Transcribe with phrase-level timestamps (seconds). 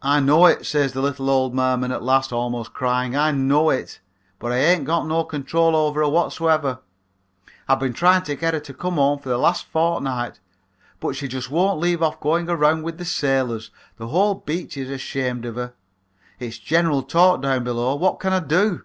[0.00, 4.00] "'I know it,' says the little old merman at last, almost crying; 'I know it,
[4.38, 6.78] but I ain't got no control over her whatsoever.
[7.68, 10.40] I've been trying to get her to come home for the last fortnight,
[10.98, 13.70] but she just won't leave off going around with the sailors.
[13.98, 15.74] The whole beach is ashamed of her.
[16.38, 17.96] It's general talk down below.
[17.96, 18.84] What can I do?